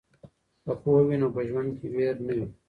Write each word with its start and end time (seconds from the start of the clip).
که 0.63 0.71
پوهه 0.81 1.03
وي 1.07 1.17
نو 1.21 1.27
په 1.35 1.41
ژوند 1.47 1.69
کې 1.79 1.87
ویر 1.93 2.15
نه 2.27 2.33
وي. 2.37 2.45